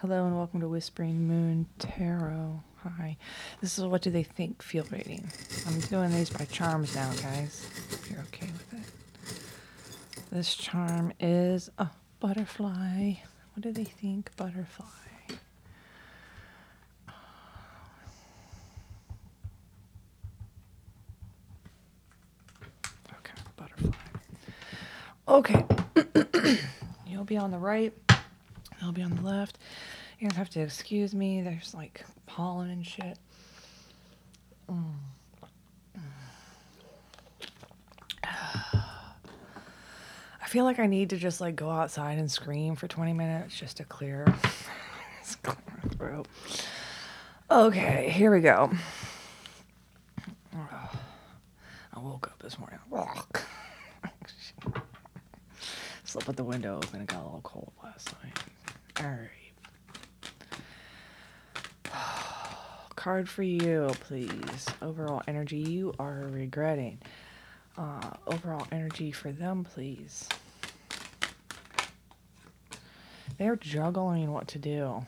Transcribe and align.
Hello 0.00 0.26
and 0.26 0.36
welcome 0.36 0.60
to 0.60 0.68
Whispering 0.68 1.26
Moon 1.26 1.66
Tarot. 1.80 2.62
Hi. 2.84 3.16
This 3.60 3.80
is 3.80 3.84
what 3.84 4.00
do 4.00 4.12
they 4.12 4.22
think 4.22 4.62
feel 4.62 4.84
rating. 4.92 5.28
I'm 5.66 5.80
doing 5.80 6.12
these 6.12 6.30
by 6.30 6.44
charms 6.44 6.94
now, 6.94 7.10
guys. 7.20 7.68
If 7.90 8.08
you're 8.08 8.20
okay 8.20 8.46
with 8.46 8.74
it. 8.74 10.30
This 10.30 10.54
charm 10.54 11.12
is 11.18 11.68
a 11.78 11.88
butterfly. 12.20 13.14
What 13.54 13.62
do 13.62 13.72
they 13.72 13.82
think? 13.82 14.30
Butterfly. 14.36 14.86
Okay, 23.14 23.34
butterfly. 23.56 23.90
Okay. 25.26 25.64
You'll 27.08 27.24
be 27.24 27.36
on 27.36 27.50
the 27.50 27.58
right. 27.58 27.92
I'll 28.82 28.92
be 28.92 29.02
on 29.02 29.14
the 29.16 29.22
left. 29.22 29.58
You're 30.18 30.30
gonna 30.30 30.38
have 30.38 30.50
to 30.50 30.60
excuse 30.60 31.14
me. 31.14 31.42
There's 31.42 31.74
like 31.74 32.04
pollen 32.26 32.70
and 32.70 32.86
shit. 32.86 33.18
Mm. 34.70 34.94
I 38.24 38.84
feel 40.46 40.64
like 40.64 40.78
I 40.78 40.86
need 40.86 41.10
to 41.10 41.16
just 41.16 41.40
like 41.40 41.56
go 41.56 41.70
outside 41.70 42.18
and 42.18 42.30
scream 42.30 42.76
for 42.76 42.86
20 42.88 43.12
minutes 43.12 43.58
just 43.58 43.76
to 43.78 43.84
clear, 43.84 44.26
my 45.44 45.54
throat. 45.96 46.26
Okay, 47.50 48.10
here 48.10 48.32
we 48.34 48.40
go. 48.40 48.70
I 50.54 52.00
woke 52.00 52.28
up 52.28 52.38
this 52.42 52.58
morning. 52.58 52.78
Slept 56.04 56.26
with 56.26 56.36
the 56.36 56.44
window 56.44 56.76
open. 56.76 57.00
It 57.02 57.06
got 57.06 57.20
a 57.20 57.24
little 57.24 57.40
cold 57.42 57.72
last 57.82 58.14
night. 58.22 58.38
All 59.00 59.06
right. 59.06 59.30
Card 62.96 63.28
for 63.28 63.42
you, 63.44 63.90
please. 64.00 64.66
Overall 64.82 65.22
energy 65.28 65.58
you 65.58 65.94
are 65.98 66.26
regretting. 66.30 66.98
Uh, 67.76 68.10
overall 68.26 68.66
energy 68.72 69.12
for 69.12 69.30
them, 69.30 69.62
please. 69.62 70.28
They're 73.38 73.54
juggling 73.54 74.32
what 74.32 74.48
to 74.48 74.58
do. 74.58 75.04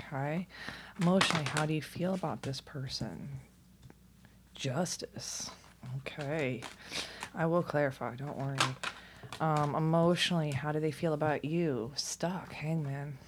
Okay. 0.00 0.46
Emotionally, 1.00 1.44
how 1.44 1.66
do 1.66 1.74
you 1.74 1.82
feel 1.82 2.14
about 2.14 2.42
this 2.42 2.60
person? 2.60 3.28
Justice. 4.54 5.50
Okay. 5.98 6.62
I 7.34 7.46
will 7.46 7.64
clarify, 7.64 8.14
don't 8.14 8.36
worry. 8.36 8.58
Um, 9.40 9.74
emotionally, 9.74 10.50
how 10.50 10.72
do 10.72 10.80
they 10.80 10.90
feel 10.90 11.12
about 11.12 11.44
you? 11.44 11.92
Stuck, 11.94 12.52
hangman. 12.52 13.18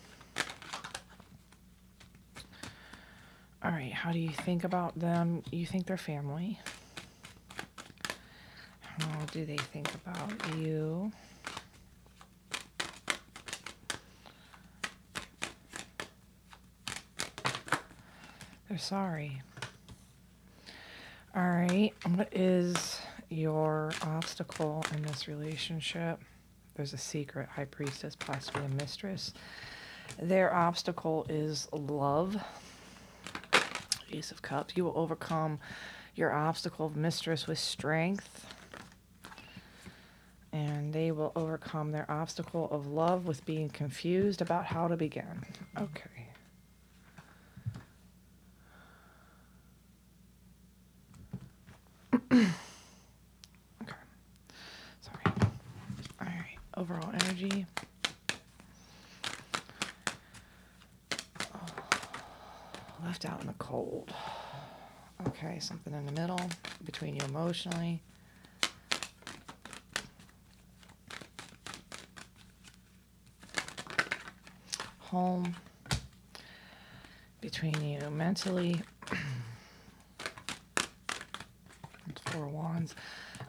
All 3.62 3.70
right, 3.70 3.92
how 3.92 4.10
do 4.10 4.18
you 4.18 4.30
think 4.30 4.64
about 4.64 4.98
them? 4.98 5.42
You 5.52 5.66
think 5.66 5.86
they're 5.86 5.96
family. 5.96 6.58
How 8.80 9.24
do 9.32 9.44
they 9.44 9.56
think 9.56 9.88
about 9.94 10.56
you? 10.56 11.12
They're 18.68 18.78
sorry. 18.78 19.42
All 21.34 21.42
right, 21.42 21.92
what 22.14 22.28
is 22.32 22.99
your 23.30 23.92
obstacle 24.02 24.84
in 24.94 25.02
this 25.02 25.26
relationship? 25.26 26.20
There's 26.74 26.92
a 26.92 26.98
secret 26.98 27.48
high 27.48 27.64
priestess, 27.64 28.14
possibly 28.16 28.64
a 28.64 28.68
mistress. 28.68 29.32
Their 30.20 30.52
obstacle 30.54 31.24
is 31.28 31.68
love. 31.72 32.36
Ace 34.12 34.30
of 34.30 34.42
Cups. 34.42 34.76
You 34.76 34.84
will 34.84 34.98
overcome 34.98 35.58
your 36.14 36.32
obstacle 36.32 36.86
of 36.86 36.96
mistress 36.96 37.46
with 37.46 37.58
strength. 37.58 38.46
And 40.52 40.92
they 40.92 41.12
will 41.12 41.30
overcome 41.36 41.92
their 41.92 42.10
obstacle 42.10 42.68
of 42.72 42.88
love 42.88 43.24
with 43.26 43.44
being 43.46 43.68
confused 43.68 44.42
about 44.42 44.66
how 44.66 44.88
to 44.88 44.96
begin. 44.96 45.44
Okay. 45.78 46.26
Sorry. 55.00 55.24
All 56.20 56.26
right. 56.26 56.58
Overall 56.76 57.12
energy. 57.40 57.66
Oh, 61.54 61.58
left 63.04 63.24
out 63.24 63.40
in 63.40 63.46
the 63.46 63.54
cold. 63.54 64.12
Okay, 65.28 65.58
something 65.58 65.92
in 65.92 66.06
the 66.06 66.12
middle 66.12 66.40
between 66.84 67.16
you 67.16 67.22
emotionally. 67.26 68.00
Home 74.98 75.56
between 77.40 77.80
you 77.82 77.98
mentally. 78.10 78.80
Four 82.26 82.46
Wands. 82.46 82.94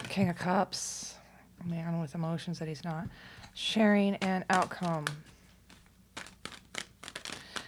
King 0.10 0.30
of 0.30 0.38
Cups. 0.38 1.16
Man 1.64 2.02
with 2.02 2.16
emotions 2.16 2.58
that 2.58 2.68
he's 2.68 2.84
not. 2.84 3.08
Sharing 3.54 4.16
and 4.16 4.44
outcome. 4.50 5.06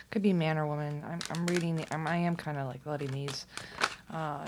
Could 0.10 0.22
be 0.22 0.34
man 0.34 0.58
or 0.58 0.68
woman. 0.68 1.04
I'm, 1.08 1.20
I'm 1.32 1.46
reading, 1.48 1.76
the, 1.76 1.94
I'm, 1.94 2.08
I 2.08 2.18
am 2.18 2.36
kind 2.36 2.58
of 2.58 2.68
like 2.68 2.86
letting 2.86 3.12
these 3.12 3.46
uh, 4.12 4.46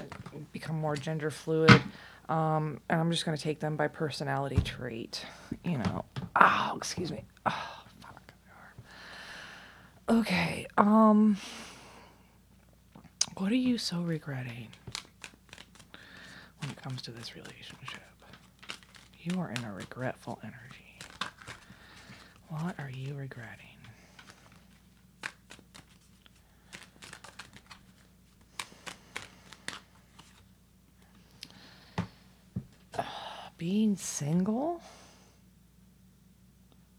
become 0.52 0.80
more 0.80 0.96
gender 0.96 1.32
fluid. 1.32 1.82
Um, 2.30 2.80
and 2.90 3.00
I'm 3.00 3.12
just 3.12 3.26
going 3.26 3.38
to 3.38 3.44
take 3.44 3.60
them 3.60 3.76
by 3.76 3.88
personality 3.88 4.58
trait. 4.64 5.26
You 5.64 5.80
know. 5.80 6.06
Oh, 6.36 6.74
excuse 6.76 7.12
me. 7.12 7.24
Oh, 7.46 7.84
fuck. 8.02 8.34
Okay. 10.10 10.68
Um, 10.78 11.38
what 13.38 13.52
are 13.52 13.56
you 13.56 13.78
so 13.78 14.02
regretting 14.02 14.68
when 16.60 16.70
it 16.72 16.82
comes 16.82 17.02
to 17.04 17.12
this 17.12 17.36
relationship? 17.36 18.02
You 19.22 19.40
are 19.40 19.50
in 19.52 19.64
a 19.64 19.74
regretful 19.74 20.40
energy. 20.44 20.85
What 22.50 22.76
are 22.80 22.90
you 22.90 23.16
regretting? 23.16 23.66
being 33.58 33.96
single? 33.96 34.82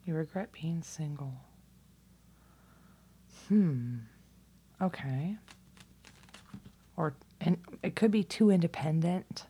You 0.05 0.15
regret 0.15 0.53
being 0.53 0.83
single. 0.83 1.34
Hmm. 3.49 3.97
Okay. 4.81 5.37
Or 6.97 7.15
and 7.41 7.59
it 7.83 7.97
could 7.97 8.11
be 8.11 8.25
too 8.25 8.51
independent. 8.51 9.47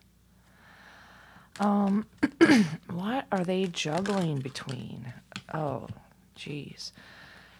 Um 1.58 2.06
what 2.90 3.26
are 3.32 3.44
they 3.44 3.66
juggling 3.66 4.38
between? 4.40 5.12
Oh, 5.52 5.88
geez. 6.34 6.92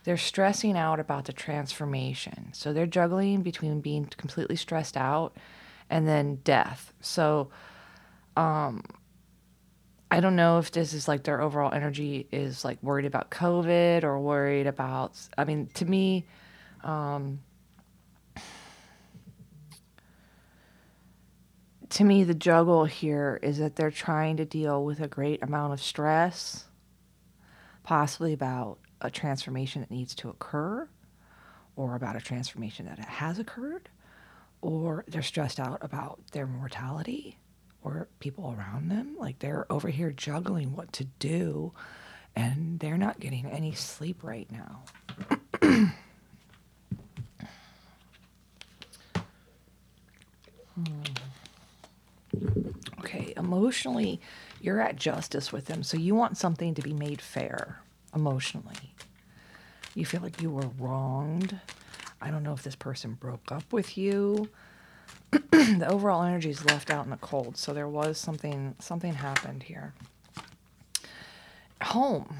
They're 0.05 0.17
stressing 0.17 0.77
out 0.77 1.01
about 1.01 1.25
the 1.25 1.33
transformation. 1.33 2.51
So 2.53 2.73
they're 2.73 2.87
juggling 2.87 3.43
between 3.43 3.81
being 3.81 4.07
completely 4.07 4.57
stressed 4.57 4.97
out 4.97 5.37
and 5.91 6.07
then 6.07 6.37
death. 6.45 6.93
So 7.01 7.51
um 8.37 8.83
I 10.11 10.21
don't 10.21 10.37
know 10.37 10.59
if 10.59 10.71
this 10.71 10.93
is 10.93 11.09
like 11.09 11.25
their 11.25 11.41
overall 11.41 11.73
energy 11.73 12.29
is 12.31 12.65
like 12.65 12.81
worried 12.83 13.07
about 13.07 13.31
COVID 13.31 14.05
or 14.05 14.21
worried 14.21 14.69
about. 14.69 15.19
I 15.37 15.45
mean, 15.45 15.69
to 15.75 15.85
me, 15.85 16.25
um, 16.85 17.41
to 21.91 22.05
me, 22.05 22.23
the 22.23 22.35
juggle 22.35 22.85
here 22.85 23.41
is 23.43 23.59
that 23.59 23.75
they're 23.75 23.91
trying 23.91 24.37
to 24.37 24.45
deal 24.45 24.85
with 24.85 25.01
a 25.01 25.09
great 25.09 25.43
amount 25.43 25.73
of 25.73 25.83
stress, 25.83 26.67
possibly 27.87 28.33
about 28.33 28.79
a 29.01 29.09
transformation 29.11 29.81
that 29.81 29.91
needs 29.93 30.13
to 30.17 30.29
occur, 30.29 30.89
or 31.77 31.95
about 31.95 32.17
a 32.17 32.21
transformation 32.21 32.87
that 32.87 32.99
has 32.99 33.39
occurred, 33.39 33.89
or 34.61 35.05
they're 35.07 35.23
stressed 35.23 35.61
out 35.61 35.79
about 35.83 36.19
their 36.33 36.47
mortality 36.49 37.39
or 37.85 38.09
people 38.19 38.53
around 38.59 38.91
them. 38.91 39.15
Like 39.17 39.39
they're 39.39 39.71
over 39.71 39.89
here 39.89 40.11
juggling 40.11 40.75
what 40.75 40.93
to 40.95 41.05
do 41.21 41.73
and 42.35 42.81
they're 42.81 42.99
not 42.99 43.21
getting 43.21 43.47
any 43.47 43.73
sleep 43.73 44.25
right 44.25 44.49
now. 44.51 44.83
hmm. 45.63 45.87
Okay, 52.99 53.33
emotionally, 53.37 54.21
you're 54.61 54.81
at 54.81 54.97
justice 54.97 55.53
with 55.53 55.67
them. 55.67 55.83
So 55.83 55.97
you 55.97 56.15
want 56.15 56.37
something 56.37 56.75
to 56.75 56.83
be 56.83 56.93
made 56.93 57.21
fair 57.21 57.81
emotionally. 58.15 58.95
You 59.95 60.05
feel 60.05 60.21
like 60.21 60.43
you 60.43 60.51
were 60.51 60.69
wronged. 60.79 61.59
I 62.21 62.31
don't 62.31 62.43
know 62.43 62.53
if 62.53 62.63
this 62.63 62.77
person 62.77 63.15
broke 63.15 63.53
up 63.53 63.73
with 63.73 63.97
you. 63.97 64.49
the 65.31 65.87
overall 65.89 66.23
energy 66.23 66.51
is 66.51 66.65
left 66.65 66.91
out 66.91 67.05
in 67.05 67.11
the 67.11 67.17
cold, 67.17 67.57
so 67.57 67.73
there 67.73 67.89
was 67.89 68.19
something 68.19 68.75
something 68.79 69.15
happened 69.15 69.63
here. 69.63 69.95
Home. 71.83 72.39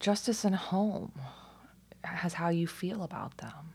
Justice 0.00 0.44
and 0.44 0.56
home 0.56 1.12
has 2.02 2.34
how 2.34 2.48
you 2.48 2.66
feel 2.66 3.02
about 3.02 3.36
them. 3.38 3.74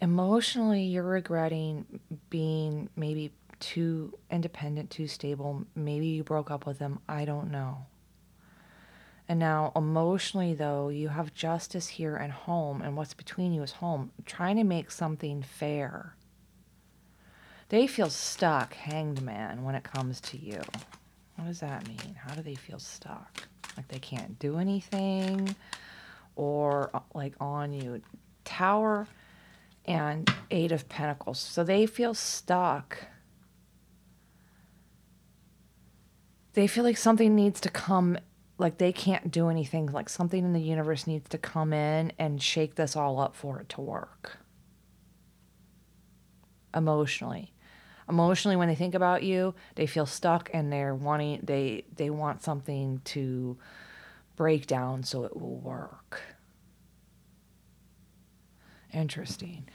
Emotionally, 0.00 0.82
you're 0.82 1.02
regretting 1.02 1.86
being 2.28 2.88
maybe 2.96 3.32
too 3.64 4.18
independent, 4.30 4.90
too 4.90 5.08
stable. 5.08 5.64
Maybe 5.74 6.06
you 6.06 6.22
broke 6.22 6.50
up 6.50 6.66
with 6.66 6.78
them. 6.78 7.00
I 7.08 7.24
don't 7.24 7.50
know. 7.50 7.86
And 9.26 9.38
now, 9.38 9.72
emotionally, 9.74 10.52
though, 10.52 10.90
you 10.90 11.08
have 11.08 11.32
justice 11.32 11.88
here 11.88 12.14
and 12.14 12.30
home, 12.30 12.82
and 12.82 12.94
what's 12.94 13.14
between 13.14 13.54
you 13.54 13.62
is 13.62 13.72
home, 13.72 14.12
trying 14.26 14.56
to 14.56 14.64
make 14.64 14.90
something 14.90 15.42
fair. 15.42 16.14
They 17.70 17.86
feel 17.86 18.10
stuck, 18.10 18.74
hanged 18.74 19.22
man, 19.22 19.64
when 19.64 19.74
it 19.74 19.82
comes 19.82 20.20
to 20.20 20.36
you. 20.36 20.60
What 21.36 21.46
does 21.46 21.60
that 21.60 21.88
mean? 21.88 22.16
How 22.22 22.34
do 22.34 22.42
they 22.42 22.54
feel 22.54 22.78
stuck? 22.78 23.48
Like 23.78 23.88
they 23.88 23.98
can't 23.98 24.38
do 24.38 24.58
anything 24.58 25.56
or 26.36 26.90
uh, 26.92 27.00
like 27.14 27.34
on 27.40 27.72
you. 27.72 28.02
Tower 28.44 29.08
and 29.86 30.30
Eight 30.50 30.70
of 30.70 30.86
Pentacles. 30.88 31.40
So 31.40 31.64
they 31.64 31.86
feel 31.86 32.12
stuck 32.12 32.98
they 36.54 36.66
feel 36.66 36.84
like 36.84 36.96
something 36.96 37.34
needs 37.34 37.60
to 37.60 37.68
come 37.68 38.16
like 38.56 38.78
they 38.78 38.92
can't 38.92 39.30
do 39.32 39.48
anything 39.48 39.86
like 39.86 40.08
something 40.08 40.44
in 40.44 40.52
the 40.52 40.60
universe 40.60 41.06
needs 41.08 41.28
to 41.28 41.38
come 41.38 41.72
in 41.72 42.12
and 42.18 42.40
shake 42.40 42.76
this 42.76 42.94
all 42.94 43.18
up 43.18 43.34
for 43.34 43.60
it 43.60 43.68
to 43.68 43.80
work. 43.80 44.38
Emotionally. 46.72 47.52
Emotionally 48.08 48.56
when 48.56 48.68
they 48.68 48.74
think 48.74 48.94
about 48.94 49.22
you 49.22 49.54
they 49.74 49.86
feel 49.86 50.06
stuck 50.06 50.48
and 50.54 50.72
they're 50.72 50.94
wanting 50.94 51.40
they 51.42 51.84
they 51.96 52.10
want 52.10 52.42
something 52.42 53.00
to 53.04 53.58
break 54.36 54.66
down 54.66 55.02
so 55.02 55.24
it 55.24 55.36
will 55.36 55.58
work. 55.58 56.22
Interesting 58.92 59.68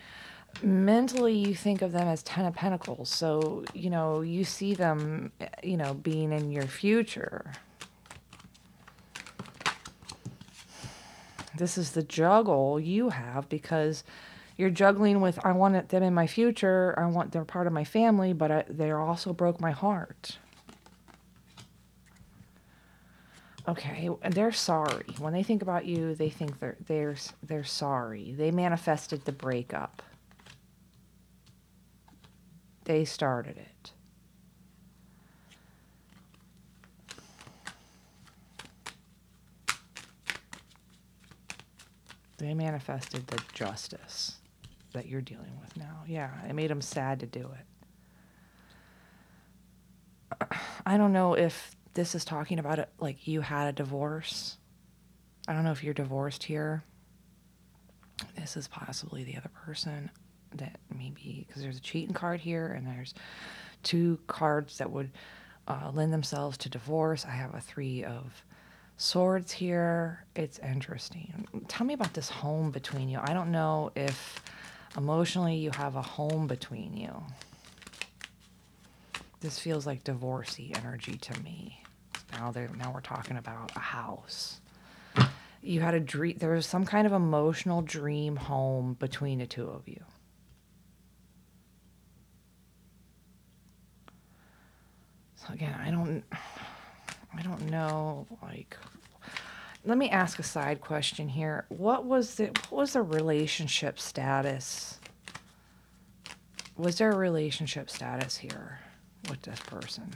mentally 0.64 1.36
you 1.36 1.56
think 1.56 1.82
of 1.82 1.92
them 1.92 2.08
as 2.08 2.24
ten 2.24 2.46
of 2.46 2.54
pentacles. 2.54 3.10
So 3.10 3.64
you 3.74 3.90
know 3.90 4.22
you 4.22 4.44
see 4.44 4.74
them 4.74 5.32
you 5.64 5.78
know 5.78 5.94
being 5.94 6.32
in 6.32 6.52
your 6.52 6.68
future. 6.68 7.52
This 11.58 11.78
is 11.78 11.92
the 11.92 12.04
juggle 12.04 12.80
you 12.80 13.10
have 13.10 13.50
because 13.50 14.04
you're 14.56 14.70
juggling 14.70 15.22
with 15.22 15.40
i 15.46 15.52
want 15.52 15.90
them 15.90 16.04
in 16.04 16.14
my 16.14 16.28
future. 16.28 16.94
I 16.98 17.06
want 17.08 17.32
they're 17.32 17.46
part 17.46 17.68
of 17.68 17.74
my 17.74 17.84
family 17.84 18.34
but 18.34 18.52
I, 18.52 18.66
they 18.70 18.92
also 18.92 19.34
broke 19.34 19.60
my 19.60 19.72
heart. 19.72 20.38
Okay 23.68 24.10
they're 24.32 24.52
sorry. 24.52 25.06
When 25.18 25.34
they 25.34 25.44
think 25.44 25.62
about 25.62 25.86
you 25.86 26.16
they 26.16 26.30
think 26.30 26.60
they're 26.60 26.78
they're 26.86 27.16
they're 27.44 27.64
sorry. 27.64 28.34
They 28.38 28.52
manifested 28.52 29.26
the 29.26 29.32
breakup 29.32 30.02
they 32.90 33.06
started 33.06 33.56
it. 33.56 33.92
They 42.40 42.56
manifested 42.56 43.28
the 43.28 43.40
justice 43.54 44.38
that 44.94 45.06
you're 45.06 45.22
dealing 45.22 45.60
with 45.62 45.78
now. 45.78 46.04
Yeah, 46.08 46.32
it 46.50 46.56
made 46.56 46.72
them 46.72 46.82
sad 46.82 47.20
to 47.20 47.28
do 47.28 47.52
it. 50.40 50.48
I 50.84 50.98
don't 50.98 51.14
know 51.14 51.36
if 51.36 51.76
this 51.94 52.16
is 52.16 52.26
talking 52.26 52.58
about 52.58 52.80
it 52.80 52.90
like 52.98 53.28
you 53.28 53.42
had 53.42 53.68
a 53.68 53.72
divorce. 53.72 54.58
I 55.48 55.54
don't 55.54 55.64
know 55.64 55.72
if 55.72 55.84
you're 55.84 55.94
divorced 55.94 56.46
here. 56.46 56.84
This 58.36 58.58
is 58.58 58.68
possibly 58.68 59.24
the 59.24 59.38
other 59.38 59.50
person 59.50 60.10
that 60.56 60.80
maybe 61.00 61.46
because 61.48 61.64
there's 61.64 61.78
a 61.78 61.82
cheating 61.82 62.14
card 62.14 62.40
here 62.40 62.68
and 62.68 62.86
there's 62.86 63.16
two 63.82 64.20
cards 64.28 64.78
that 64.78 64.92
would 64.92 65.10
uh, 65.68 65.90
lend 65.94 66.14
themselves 66.14 66.58
to 66.60 66.70
divorce. 66.70 67.26
I 67.26 67.32
have 67.32 67.56
a 67.56 67.62
three 67.62 68.04
of 68.04 68.44
swords 68.98 69.52
here. 69.52 70.26
It's 70.36 70.60
interesting. 70.60 71.48
Tell 71.68 71.88
me 71.88 71.94
about 71.94 72.14
this 72.14 72.30
home 72.30 72.70
between 72.70 73.10
you. 73.10 73.20
I 73.22 73.34
don't 73.34 73.52
know 73.52 73.92
if 73.96 74.44
emotionally 74.98 75.56
you 75.56 75.72
have 75.72 75.96
a 75.96 76.02
home 76.02 76.48
between 76.48 76.98
you. 76.98 77.24
This 79.42 79.58
feels 79.58 79.86
like 79.88 80.04
divorcee 80.04 80.74
energy 80.76 81.18
to 81.18 81.40
me. 81.42 81.82
Now 82.34 82.52
there 82.52 82.70
now 82.78 82.92
we're 82.94 83.02
talking 83.02 83.38
about 83.38 83.72
a 83.76 83.80
house. 83.80 84.60
You 85.62 85.82
had 85.82 85.94
a 85.94 86.00
dream 86.00 86.38
there 86.40 86.52
was 86.52 86.66
some 86.66 86.86
kind 86.86 87.08
of 87.08 87.14
emotional 87.14 87.82
dream 87.82 88.36
home 88.36 88.96
between 89.00 89.40
the 89.40 89.46
two 89.46 89.70
of 89.70 89.88
you. 89.88 90.04
Again, 95.54 95.76
I 95.80 95.92
don't, 95.92 96.24
I 97.38 97.42
don't 97.42 97.70
know. 97.70 98.28
Like, 98.42 98.78
let 99.86 99.98
me 99.98 100.10
ask 100.10 100.40
a 100.40 100.44
side 100.44 100.82
question 100.82 101.30
here. 101.30 101.66
What 101.70 102.06
was 102.06 102.36
the 102.36 102.48
what 102.70 102.72
was 102.82 102.94
the 102.94 103.02
relationship 103.02 104.00
status? 104.00 105.00
Was 106.78 106.98
there 106.98 107.12
a 107.12 107.18
relationship 107.18 107.90
status 107.90 108.38
here 108.38 108.80
with 109.30 109.42
this 109.42 109.60
person? 109.60 110.14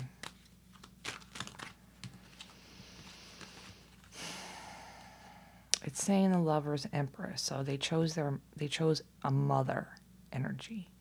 It's 5.85 6.01
saying 6.01 6.31
the 6.31 6.39
lover's 6.39 6.87
empress, 6.93 7.41
so 7.41 7.61
they 7.63 7.77
chose 7.77 8.15
their 8.15 8.39
they 8.55 8.67
chose 8.67 9.01
a 9.23 9.31
mother 9.31 9.89
energy. 10.31 10.92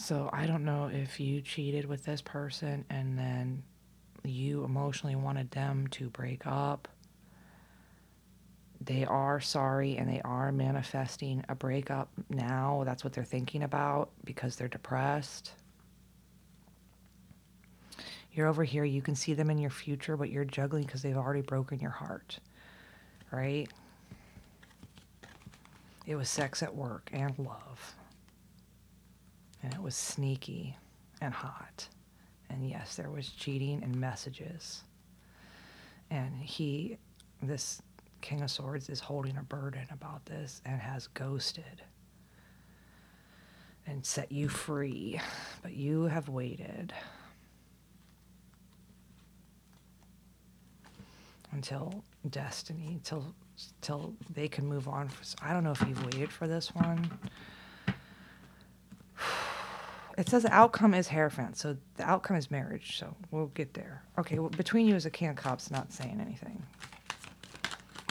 So 0.00 0.30
I 0.32 0.46
don't 0.46 0.64
know 0.64 0.90
if 0.90 1.20
you 1.20 1.42
cheated 1.42 1.84
with 1.84 2.06
this 2.06 2.22
person 2.22 2.86
and 2.88 3.18
then 3.18 3.62
you 4.24 4.64
emotionally 4.64 5.14
wanted 5.14 5.50
them 5.50 5.88
to 5.88 6.08
break 6.08 6.46
up. 6.46 6.88
They 8.80 9.04
are 9.04 9.40
sorry 9.40 9.98
and 9.98 10.08
they 10.08 10.22
are 10.22 10.52
manifesting 10.52 11.44
a 11.50 11.54
breakup 11.54 12.08
now. 12.30 12.82
That's 12.86 13.04
what 13.04 13.12
they're 13.12 13.24
thinking 13.24 13.62
about 13.62 14.08
because 14.24 14.56
they're 14.56 14.68
depressed. 14.68 15.52
You're 18.32 18.48
over 18.48 18.64
here, 18.64 18.84
you 18.84 19.02
can 19.02 19.14
see 19.14 19.34
them 19.34 19.50
in 19.50 19.58
your 19.58 19.70
future, 19.70 20.16
but 20.16 20.30
you're 20.30 20.46
juggling 20.46 20.84
because 20.84 21.02
they've 21.02 21.16
already 21.16 21.42
broken 21.42 21.78
your 21.78 21.90
heart, 21.90 22.38
right? 23.30 23.68
It 26.06 26.14
was 26.14 26.30
sex 26.30 26.62
at 26.62 26.74
work 26.74 27.10
and 27.12 27.38
love 27.38 27.96
and 29.62 29.72
it 29.74 29.82
was 29.82 29.94
sneaky 29.94 30.76
and 31.20 31.34
hot. 31.34 31.88
And 32.48 32.68
yes, 32.68 32.96
there 32.96 33.10
was 33.10 33.28
cheating 33.30 33.82
and 33.82 33.94
messages. 33.94 34.82
And 36.10 36.42
he, 36.42 36.98
this 37.42 37.80
King 38.20 38.42
of 38.42 38.50
Swords, 38.50 38.88
is 38.88 39.00
holding 39.00 39.36
a 39.36 39.42
burden 39.42 39.86
about 39.92 40.26
this 40.26 40.60
and 40.64 40.80
has 40.80 41.06
ghosted 41.08 41.82
and 43.86 44.04
set 44.04 44.32
you 44.32 44.48
free. 44.48 45.20
But 45.62 45.74
you 45.74 46.04
have 46.04 46.28
waited 46.28 46.92
until 51.52 52.04
destiny, 52.30 53.00
till 53.04 53.34
till 53.82 54.14
they 54.34 54.48
can 54.48 54.66
move 54.66 54.88
on. 54.88 55.10
I 55.42 55.52
don't 55.52 55.64
know 55.64 55.72
if 55.72 55.84
you've 55.86 56.04
waited 56.04 56.32
for 56.32 56.48
this 56.48 56.74
one. 56.74 57.10
It 60.20 60.28
says 60.28 60.42
the 60.42 60.52
outcome 60.52 60.92
is 60.92 61.08
Hierophant, 61.08 61.56
so 61.56 61.78
the 61.96 62.04
outcome 62.04 62.36
is 62.36 62.50
marriage. 62.50 62.98
So 62.98 63.16
we'll 63.30 63.46
get 63.46 63.72
there. 63.72 64.02
Okay, 64.18 64.38
well, 64.38 64.50
between 64.50 64.86
you 64.86 64.94
is 64.94 65.06
a 65.06 65.10
King 65.10 65.30
of 65.30 65.36
Cups 65.36 65.70
not 65.70 65.90
saying 65.94 66.20
anything. 66.20 66.62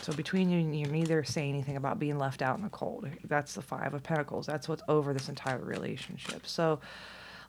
So 0.01 0.11
between 0.13 0.49
you, 0.49 0.59
and 0.59 0.77
you're 0.77 0.89
neither 0.89 1.23
saying 1.23 1.53
anything 1.53 1.77
about 1.77 1.99
being 1.99 2.17
left 2.17 2.41
out 2.41 2.57
in 2.57 2.63
the 2.63 2.69
cold. 2.69 3.07
That's 3.25 3.53
the 3.53 3.61
Five 3.61 3.93
of 3.93 4.01
Pentacles. 4.01 4.47
That's 4.47 4.67
what's 4.67 4.81
over 4.87 5.13
this 5.13 5.29
entire 5.29 5.59
relationship. 5.59 6.47
So 6.47 6.79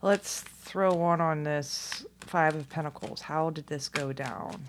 let's 0.02 0.42
throw 0.42 0.92
one 0.92 1.22
on 1.22 1.42
this 1.42 2.04
Five 2.20 2.54
of 2.54 2.68
Pentacles. 2.68 3.22
How 3.22 3.48
did 3.48 3.66
this 3.66 3.88
go 3.88 4.12
down? 4.12 4.62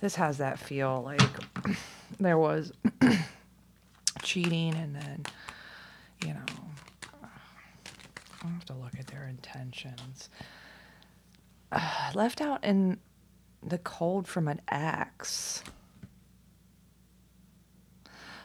This 0.00 0.14
has 0.14 0.38
that 0.38 0.58
feel 0.58 1.02
like 1.02 1.20
there 2.18 2.38
was 2.38 2.72
cheating 4.22 4.74
and 4.76 4.96
then, 4.96 5.26
you 6.24 6.32
know, 6.32 6.63
I 8.44 8.48
have 8.48 8.64
to 8.66 8.74
look 8.74 8.92
at 8.98 9.06
their 9.06 9.26
intentions. 9.26 10.28
Uh, 11.72 12.10
left 12.14 12.40
out 12.40 12.62
in 12.64 12.98
the 13.62 13.78
cold 13.78 14.28
from 14.28 14.48
an 14.48 14.60
ex. 14.70 15.62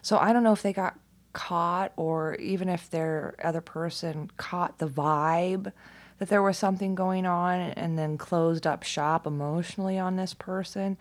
So 0.02 0.18
I 0.18 0.32
don't 0.32 0.44
know 0.44 0.54
if 0.54 0.62
they 0.62 0.74
got 0.74 0.98
caught 1.34 1.92
or 1.96 2.36
even 2.36 2.70
if 2.70 2.90
their 2.90 3.36
other 3.44 3.62
person 3.62 4.32
caught 4.38 4.80
the 4.80 4.88
vibe 4.88 5.72
that 6.18 6.30
there 6.30 6.42
was 6.42 6.58
something 6.58 6.96
going 6.96 7.26
on 7.26 7.60
and 7.60 7.98
then 7.98 8.18
closed 8.18 8.66
up 8.66 8.84
shop 8.84 9.28
emotionally 9.28 9.98
on 9.98 10.16
this 10.16 10.34
person. 10.34 10.98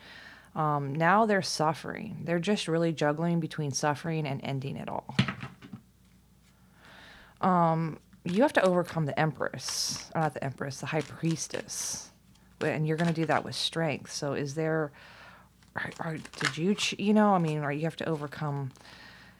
Um, 0.55 0.95
now 0.95 1.27
they're 1.27 1.43
suffering. 1.43 2.23
They're 2.25 2.39
just 2.39 2.69
really 2.69 2.93
juggling 2.93 3.41
between 3.41 3.71
suffering 3.73 4.27
and 4.27 4.41
ending 4.43 4.77
it 4.77 4.89
all. 4.89 5.15
Um, 7.41 7.99
you 8.29 8.43
have 8.43 8.53
to 8.55 8.63
overcome 8.63 9.07
the 9.07 9.19
empress, 9.19 10.11
or 10.15 10.21
not 10.21 10.35
the 10.35 10.45
empress, 10.45 10.81
the 10.81 10.87
high 10.87 11.01
priestess, 11.01 12.11
and 12.61 12.87
you're 12.87 12.97
going 12.97 13.13
to 13.13 13.15
do 13.15 13.27
that 13.27 13.45
with 13.45 13.55
strength. 13.55 14.13
So, 14.13 14.35
is 14.35 14.55
there, 14.55 14.93
are, 15.77 15.91
are, 16.01 16.17
did 16.17 16.57
you, 16.57 16.77
you 16.99 17.15
know, 17.15 17.35
I 17.35 17.39
mean, 17.39 17.61
or 17.61 17.73
you 17.73 17.85
have 17.85 17.97
to 17.97 18.09
overcome, 18.09 18.73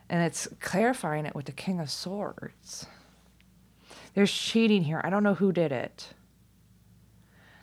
and 0.09 0.23
it's 0.23 0.49
clarifying 0.61 1.27
it 1.27 1.35
with 1.35 1.47
the 1.47 1.53
King 1.53 1.81
of 1.81 1.91
Swords. 1.91 2.87
There's 4.15 4.33
cheating 4.33 4.85
here. 4.85 5.01
I 5.05 5.11
don't 5.11 5.23
know 5.23 5.35
who 5.35 5.53
did 5.53 5.71
it. 5.71 6.15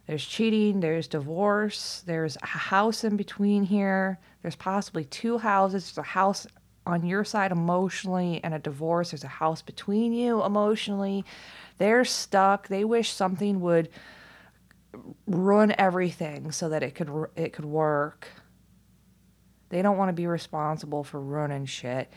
There's 0.07 0.25
cheating, 0.25 0.81
there's 0.81 1.07
divorce, 1.07 2.03
there's 2.05 2.37
a 2.43 2.45
house 2.45 3.03
in 3.03 3.17
between 3.17 3.63
here. 3.63 4.19
There's 4.43 4.55
possibly 4.55 5.05
two 5.05 5.39
houses. 5.39 5.91
There's 5.91 6.05
a 6.05 6.09
house 6.09 6.45
on 6.85 7.05
your 7.05 7.23
side 7.23 7.51
emotionally 7.51 8.39
and 8.43 8.53
a 8.53 8.59
divorce. 8.59 9.11
There's 9.11 9.23
a 9.23 9.27
house 9.27 9.61
between 9.61 10.13
you 10.13 10.43
emotionally. 10.43 11.25
They're 11.77 12.05
stuck. 12.05 12.67
They 12.67 12.85
wish 12.85 13.11
something 13.11 13.61
would 13.61 13.89
ruin 15.27 15.73
everything 15.77 16.51
so 16.51 16.69
that 16.69 16.83
it 16.83 16.95
could 16.95 17.09
it 17.35 17.53
could 17.53 17.65
work. 17.65 18.27
They 19.69 19.81
don't 19.81 19.97
want 19.97 20.09
to 20.09 20.13
be 20.13 20.27
responsible 20.27 21.03
for 21.03 21.19
ruining 21.19 21.65
shit. 21.65 22.11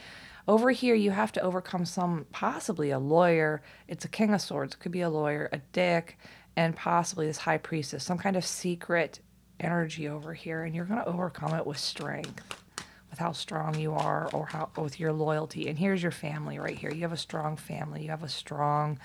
Over 0.46 0.70
here, 0.70 0.94
you 0.94 1.10
have 1.10 1.32
to 1.32 1.42
overcome 1.42 1.84
some, 1.84 2.26
possibly 2.32 2.90
a 2.90 2.98
lawyer. 2.98 3.62
It's 3.86 4.06
a 4.06 4.08
king 4.08 4.32
of 4.32 4.40
swords. 4.40 4.74
It 4.74 4.78
could 4.78 4.92
be 4.92 5.02
a 5.02 5.10
lawyer, 5.10 5.50
a 5.52 5.58
dick, 5.72 6.18
and 6.56 6.74
possibly 6.74 7.26
this 7.26 7.36
high 7.36 7.58
priestess, 7.58 8.02
some 8.02 8.16
kind 8.16 8.34
of 8.34 8.46
secret 8.46 9.20
energy 9.60 10.08
over 10.08 10.32
here. 10.32 10.62
And 10.62 10.74
you're 10.74 10.86
going 10.86 11.00
to 11.00 11.08
overcome 11.08 11.54
it 11.54 11.66
with 11.66 11.76
strength, 11.76 12.64
with 13.10 13.18
how 13.18 13.32
strong 13.32 13.78
you 13.78 13.92
are 13.94 14.28
or 14.32 14.46
how 14.46 14.70
with 14.76 15.00
your 15.00 15.12
loyalty. 15.12 15.68
And 15.68 15.78
here's 15.78 16.02
your 16.02 16.12
family 16.12 16.58
right 16.58 16.76
here. 16.76 16.92
You 16.92 17.02
have 17.02 17.12
a 17.12 17.16
strong 17.16 17.56
family. 17.56 18.02
You 18.02 18.10
have 18.10 18.22
a 18.22 18.28
strong, 18.28 18.98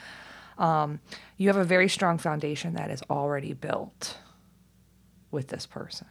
um, 0.57 0.99
you 1.37 1.47
have 1.47 1.57
a 1.57 1.63
very 1.63 1.89
strong 1.89 2.17
foundation 2.17 2.73
that 2.73 2.89
is 2.89 3.01
already 3.09 3.53
built 3.53 4.17
with 5.31 5.47
this 5.47 5.65
person 5.65 6.07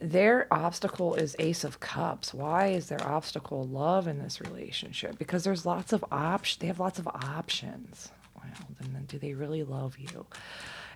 their 0.00 0.46
obstacle 0.52 1.14
is 1.14 1.34
ace 1.38 1.64
of 1.64 1.80
cups 1.80 2.34
why 2.34 2.66
is 2.66 2.88
their 2.88 3.02
obstacle 3.06 3.64
love 3.64 4.06
in 4.06 4.18
this 4.18 4.40
relationship 4.40 5.16
because 5.18 5.44
there's 5.44 5.64
lots 5.64 5.92
of 5.92 6.04
options 6.12 6.58
they 6.60 6.66
have 6.66 6.80
lots 6.80 6.98
of 6.98 7.08
options 7.08 8.10
well 8.34 8.44
then 8.80 9.04
do 9.06 9.18
they 9.18 9.32
really 9.32 9.62
love 9.62 9.96
you 9.98 10.26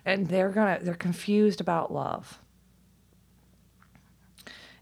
and 0.05 0.27
they're 0.27 0.49
gonna 0.49 0.77
they're 0.81 0.93
confused 0.93 1.59
about 1.59 1.91
love 1.91 2.39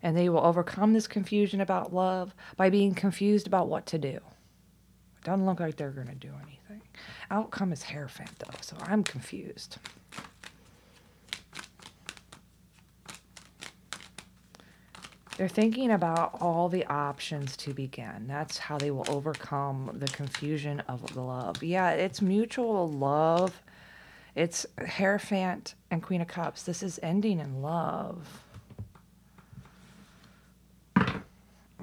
and 0.03 0.15
they 0.15 0.29
will 0.29 0.45
overcome 0.45 0.93
this 0.93 1.07
confusion 1.07 1.61
about 1.61 1.93
love 1.93 2.33
by 2.55 2.69
being 2.69 2.93
confused 2.93 3.47
about 3.47 3.67
what 3.67 3.85
to 3.85 3.97
do 3.97 4.09
it 4.09 5.23
doesn't 5.23 5.45
look 5.45 5.59
like 5.59 5.75
they're 5.75 5.91
going 5.91 6.07
to 6.07 6.15
do 6.15 6.31
anything 6.43 6.81
outcome 7.31 7.71
is 7.71 7.83
hierophant 7.83 8.31
though 8.39 8.57
so 8.61 8.75
i'm 8.81 9.03
confused 9.03 9.77
They're 15.37 15.47
thinking 15.47 15.91
about 15.91 16.35
all 16.41 16.67
the 16.67 16.83
options 16.87 17.55
to 17.57 17.71
begin. 17.71 18.25
That's 18.27 18.57
how 18.57 18.79
they 18.79 18.89
will 18.89 19.05
overcome 19.07 19.91
the 19.93 20.07
confusion 20.07 20.79
of 20.87 21.15
love. 21.15 21.61
Yeah, 21.61 21.91
it's 21.91 22.23
mutual 22.23 22.91
love. 22.91 23.61
It's 24.33 24.65
Hierophant 24.79 25.75
and 25.91 26.01
Queen 26.01 26.21
of 26.21 26.27
Cups. 26.27 26.63
This 26.63 26.81
is 26.81 26.99
ending 27.03 27.39
in 27.39 27.61
love. 27.61 28.43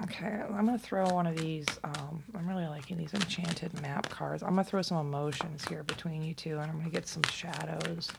Okay, 0.05 0.39
I'm 0.53 0.67
to 0.67 0.77
throw 0.77 1.05
one 1.09 1.25
of 1.25 1.35
these. 1.35 1.65
Um, 1.83 2.23
I'm 2.35 2.47
really 2.47 2.67
liking 2.67 2.95
these 2.97 3.15
enchanted 3.15 3.81
map 3.81 4.07
cards. 4.09 4.43
I'm 4.43 4.55
to 4.55 4.63
throw 4.63 4.83
some 4.83 4.97
emotions 4.97 5.65
here 5.67 5.81
between 5.83 6.21
you 6.21 6.35
two, 6.35 6.59
and 6.59 6.69
I'm 6.69 6.83
to 6.83 6.91
get 6.91 7.07
some 7.07 7.23
shadows. 7.23 8.11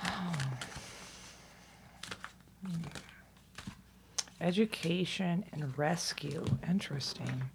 Education 4.40 5.44
and 5.52 5.76
rescue. 5.76 6.44
Interesting. 6.68 7.50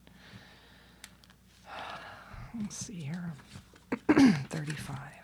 Let's 2.60 2.76
see 2.76 2.96
here. 2.96 3.32
35. 4.50 5.23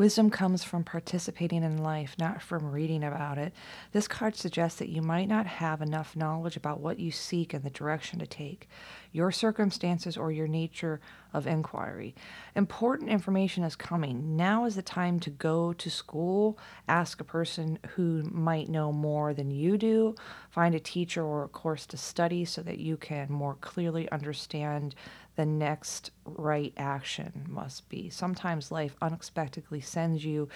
Wisdom 0.00 0.30
comes 0.30 0.64
from 0.64 0.82
participating 0.82 1.62
in 1.62 1.76
life, 1.76 2.16
not 2.18 2.40
from 2.40 2.70
reading 2.70 3.04
about 3.04 3.36
it. 3.36 3.52
This 3.92 4.08
card 4.08 4.34
suggests 4.34 4.78
that 4.78 4.88
you 4.88 5.02
might 5.02 5.28
not 5.28 5.44
have 5.44 5.82
enough 5.82 6.16
knowledge 6.16 6.56
about 6.56 6.80
what 6.80 6.98
you 6.98 7.10
seek 7.10 7.52
and 7.52 7.62
the 7.62 7.68
direction 7.68 8.18
to 8.18 8.26
take, 8.26 8.66
your 9.12 9.30
circumstances, 9.30 10.16
or 10.16 10.30
your 10.30 10.46
nature 10.46 11.00
of 11.32 11.46
inquiry. 11.46 12.14
Important 12.54 13.10
information 13.10 13.64
is 13.64 13.76
coming. 13.76 14.36
Now 14.36 14.64
is 14.64 14.76
the 14.76 14.82
time 14.82 15.20
to 15.20 15.30
go 15.30 15.72
to 15.72 15.90
school, 15.90 16.58
ask 16.88 17.20
a 17.20 17.24
person 17.24 17.78
who 17.94 18.22
might 18.30 18.68
know 18.68 18.92
more 18.92 19.34
than 19.34 19.50
you 19.50 19.78
do, 19.78 20.14
find 20.50 20.74
a 20.74 20.80
teacher 20.80 21.24
or 21.24 21.44
a 21.44 21.48
course 21.48 21.86
to 21.86 21.96
study 21.96 22.44
so 22.44 22.62
that 22.62 22.78
you 22.78 22.96
can 22.96 23.30
more 23.30 23.56
clearly 23.60 24.10
understand 24.10 24.94
the 25.36 25.46
next 25.46 26.10
right 26.24 26.72
action 26.76 27.46
must 27.48 27.88
be. 27.88 28.10
Sometimes 28.10 28.70
life 28.70 28.96
unexpectedly 29.00 29.80
sends 29.80 30.24
you 30.24 30.48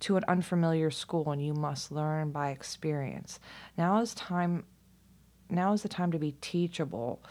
to 0.00 0.16
an 0.16 0.24
unfamiliar 0.26 0.90
school 0.90 1.30
and 1.30 1.44
you 1.44 1.54
must 1.54 1.92
learn 1.92 2.30
by 2.30 2.50
experience. 2.50 3.38
Now 3.76 4.00
is 4.00 4.14
time 4.14 4.64
now 5.50 5.74
is 5.74 5.82
the 5.82 5.88
time 5.88 6.10
to 6.12 6.18
be 6.18 6.32
teachable, 6.40 7.22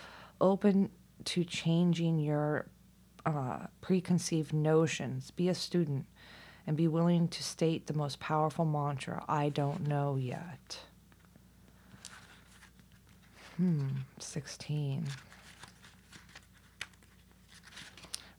open 0.41 0.89
to 1.25 1.43
changing 1.43 2.19
your 2.19 2.65
uh, 3.25 3.67
preconceived 3.79 4.53
notions. 4.53 5.31
Be 5.31 5.47
a 5.47 5.55
student 5.55 6.05
and 6.67 6.75
be 6.75 6.87
willing 6.87 7.27
to 7.29 7.43
state 7.43 7.87
the 7.87 7.93
most 7.93 8.19
powerful 8.19 8.65
mantra 8.65 9.23
I 9.27 9.49
don't 9.49 9.87
know 9.87 10.15
yet. 10.15 10.79
Hmm, 13.57 13.87
16. 14.19 15.05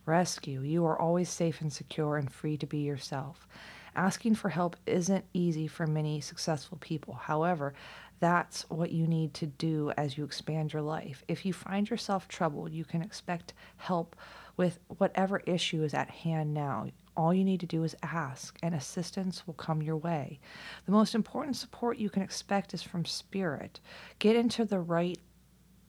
Rescue. 0.04 0.60
You 0.62 0.84
are 0.86 1.00
always 1.00 1.28
safe 1.28 1.60
and 1.60 1.72
secure 1.72 2.16
and 2.16 2.30
free 2.30 2.56
to 2.56 2.66
be 2.66 2.78
yourself. 2.78 3.46
Asking 3.94 4.34
for 4.34 4.48
help 4.48 4.76
isn't 4.86 5.24
easy 5.32 5.66
for 5.68 5.86
many 5.86 6.20
successful 6.20 6.78
people. 6.80 7.14
However, 7.14 7.74
that's 8.22 8.62
what 8.70 8.92
you 8.92 9.08
need 9.08 9.34
to 9.34 9.46
do 9.46 9.92
as 9.96 10.16
you 10.16 10.22
expand 10.22 10.72
your 10.72 10.80
life. 10.80 11.24
If 11.26 11.44
you 11.44 11.52
find 11.52 11.90
yourself 11.90 12.28
troubled, 12.28 12.70
you 12.70 12.84
can 12.84 13.02
expect 13.02 13.52
help 13.78 14.14
with 14.56 14.78
whatever 14.98 15.42
issue 15.44 15.82
is 15.82 15.92
at 15.92 16.08
hand 16.08 16.54
now. 16.54 16.86
All 17.16 17.34
you 17.34 17.42
need 17.42 17.58
to 17.60 17.66
do 17.66 17.82
is 17.82 17.96
ask, 18.04 18.56
and 18.62 18.76
assistance 18.76 19.44
will 19.44 19.54
come 19.54 19.82
your 19.82 19.96
way. 19.96 20.38
The 20.86 20.92
most 20.92 21.16
important 21.16 21.56
support 21.56 21.98
you 21.98 22.08
can 22.10 22.22
expect 22.22 22.72
is 22.72 22.80
from 22.80 23.04
spirit. 23.04 23.80
Get 24.20 24.36
into 24.36 24.64
the 24.64 24.78
right 24.78 25.18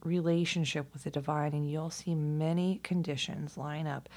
relationship 0.02 0.92
with 0.92 1.04
the 1.04 1.12
divine, 1.12 1.52
and 1.52 1.70
you'll 1.70 1.90
see 1.90 2.16
many 2.16 2.80
conditions 2.82 3.56
line 3.56 3.86
up 3.86 4.08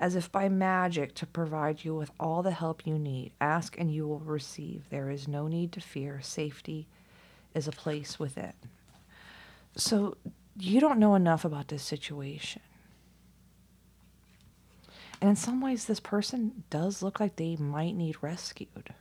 as 0.00 0.16
if 0.16 0.32
by 0.32 0.48
magic 0.48 1.14
to 1.14 1.26
provide 1.26 1.84
you 1.84 1.94
with 1.94 2.10
all 2.18 2.42
the 2.42 2.50
help 2.50 2.88
you 2.88 2.98
need. 2.98 3.30
Ask 3.40 3.78
and 3.78 3.88
you 3.88 4.08
will 4.08 4.18
receive. 4.18 4.88
There 4.90 5.10
is 5.10 5.28
no 5.28 5.46
need 5.46 5.70
to 5.72 5.80
fear. 5.80 6.20
Safety 6.20 6.88
is 7.54 7.68
a 7.68 7.72
place 7.72 8.18
within. 8.18 8.52
So 9.76 10.16
you 10.58 10.80
don't 10.80 10.98
know 10.98 11.14
enough 11.14 11.44
about 11.44 11.68
this 11.68 11.82
situation. 11.82 12.62
And 15.20 15.30
in 15.30 15.36
some 15.36 15.60
ways, 15.60 15.84
this 15.84 16.00
person 16.00 16.64
does 16.68 17.02
look 17.02 17.20
like 17.20 17.36
they 17.36 17.56
might 17.56 17.94
need 17.94 18.16
rescued 18.20 18.92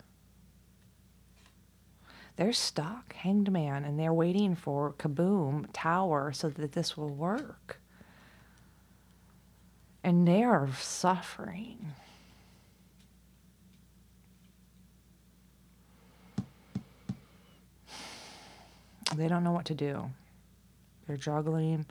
they're 2.42 2.54
stuck, 2.54 3.14
hanged 3.14 3.52
man, 3.52 3.84
and 3.84 4.00
they're 4.00 4.12
waiting 4.12 4.56
for 4.56 4.94
kaboom, 4.94 5.68
tower, 5.74 6.32
so 6.32 6.50
that 6.50 6.72
this 6.72 6.98
will 6.98 7.10
work. 7.10 7.80
And 10.04 10.28
they 10.28 10.42
are 10.42 10.70
suffering. 10.74 11.94
They 19.16 19.28
don't 19.28 19.44
know 19.44 19.52
what 19.52 19.66
to 19.66 19.76
do. 19.76 20.10
They're 21.08 21.18
juggling. 21.18 21.86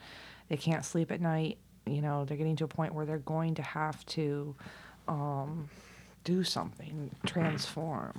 They 0.49 0.57
can't 0.57 0.85
sleep 0.85 1.13
at 1.13 1.21
night. 1.21 1.59
You 1.87 2.03
know, 2.03 2.25
they're 2.25 2.37
getting 2.37 2.57
to 2.57 2.65
a 2.65 2.69
point 2.69 2.95
where 2.95 3.05
they're 3.07 3.19
going 3.19 3.55
to 3.57 3.63
have 3.63 4.05
to 4.07 4.55
um, 5.09 5.69
do 6.25 6.45
something, 6.45 7.11
transform. 7.27 8.15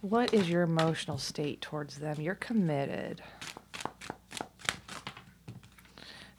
What 0.00 0.32
is 0.32 0.48
your 0.48 0.62
emotional 0.62 1.18
state 1.18 1.60
towards 1.60 1.98
them? 1.98 2.20
You're 2.20 2.34
committed. 2.36 3.22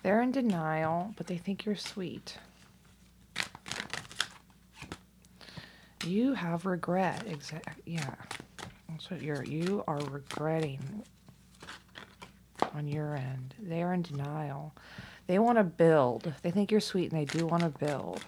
They're 0.04 0.22
in 0.22 0.32
denial, 0.32 1.14
but 1.18 1.28
they 1.28 1.38
think 1.38 1.66
you're 1.66 1.76
sweet. 1.76 2.38
You 6.06 6.34
have 6.34 6.66
regret. 6.66 7.26
Exact. 7.28 7.82
Yeah. 7.86 8.16
That's 8.90 9.12
what 9.12 9.22
you're. 9.22 9.44
You 9.44 9.84
are 9.88 10.00
regretting 10.12 11.04
on 12.74 12.88
your 12.88 13.16
end. 13.16 13.54
They 13.60 13.84
are 13.84 13.94
in 13.94 14.02
denial. 14.02 14.74
They 15.28 15.40
want 15.40 15.58
to 15.58 15.64
build. 15.64 16.34
They 16.42 16.52
think 16.52 16.72
you're 16.72 16.80
sweet, 16.80 17.12
and 17.12 17.20
they 17.20 17.26
do 17.26 17.46
want 17.46 17.64
to 17.64 17.70
build. 17.70 18.22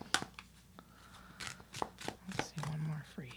Let's 2.27 2.49
see 2.49 2.61
one 2.69 2.81
more 2.87 3.03
for 3.15 3.23
you. 3.23 3.29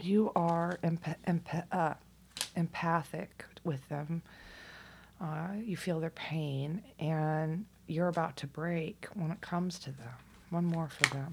You 0.00 0.32
are 0.34 0.78
emp- 0.82 1.18
emp- 1.26 1.66
uh, 1.70 1.94
empathic 2.56 3.44
with 3.64 3.88
them. 3.88 4.22
Uh, 5.20 5.48
you 5.62 5.76
feel 5.76 6.00
their 6.00 6.10
pain, 6.10 6.82
and 6.98 7.66
you're 7.86 8.08
about 8.08 8.36
to 8.38 8.46
break 8.46 9.06
when 9.14 9.30
it 9.30 9.40
comes 9.40 9.78
to 9.80 9.90
them. 9.92 10.14
One 10.50 10.64
more 10.64 10.88
for 10.88 11.14
them. 11.14 11.30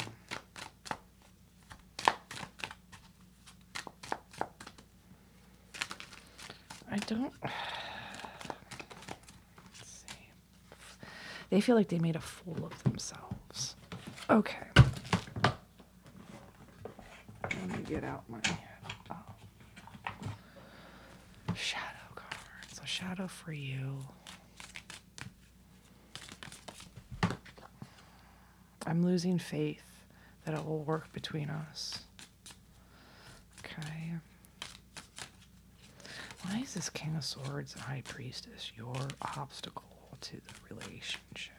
I 6.91 6.97
don't. 7.05 7.33
See. 9.83 10.07
They 11.49 11.61
feel 11.61 11.75
like 11.75 11.89
they 11.89 11.99
made 11.99 12.15
a 12.15 12.21
fool 12.21 12.65
of 12.65 12.83
themselves. 12.83 13.75
Okay. 14.29 14.67
Let 17.43 17.67
me 17.67 17.83
get 17.87 18.03
out 18.03 18.23
my 18.29 18.39
oh. 19.11 19.15
shadow 21.53 21.85
card. 22.15 22.35
A 22.81 22.87
shadow 22.87 23.27
for 23.27 23.51
you. 23.53 23.99
I'm 28.89 29.03
losing 29.03 29.37
faith 29.37 29.83
that 30.45 30.55
it 30.55 30.65
will 30.65 30.83
work 30.83 31.13
between 31.13 31.51
us. 31.51 31.99
Okay. 33.63 34.13
Why 36.41 36.61
is 36.61 36.73
this 36.73 36.89
King 36.89 37.15
of 37.15 37.23
Swords 37.23 37.75
and 37.75 37.83
High 37.83 38.01
Priestess 38.07 38.71
your 38.75 38.95
obstacle 39.37 40.17
to 40.21 40.37
the 40.37 40.75
relationship? 40.75 41.53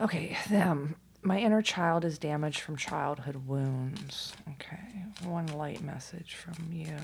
Okay, 0.00 0.36
them. 0.48 0.94
My 1.22 1.40
inner 1.40 1.62
child 1.62 2.04
is 2.04 2.16
damaged 2.16 2.60
from 2.60 2.76
childhood 2.76 3.48
wounds. 3.48 4.34
Okay, 4.50 5.04
one 5.24 5.46
light 5.48 5.82
message 5.82 6.36
from 6.36 6.70
you. 6.70 6.96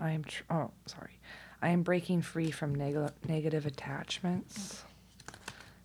I 0.00 0.10
am, 0.10 0.24
tr- 0.24 0.42
oh, 0.50 0.70
sorry. 0.86 1.18
I 1.62 1.68
am 1.68 1.82
breaking 1.82 2.22
free 2.22 2.50
from 2.50 2.74
neg- 2.74 3.12
negative 3.26 3.66
attachments. 3.66 4.84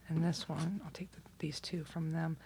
And 0.10 0.24
this 0.24 0.50
one, 0.50 0.82
I'll 0.84 0.92
take 0.92 1.12
the, 1.12 1.22
these 1.40 1.60
two 1.60 1.84
from 1.84 2.12
them. 2.12 2.38